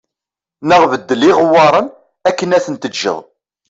Neɣ 0.69 0.81
beddel 0.91 1.21
iɣewwaṛen 1.31 1.87
akken 2.29 2.55
ad 2.57 2.63
ten-teǧǧeḍ 2.65 3.19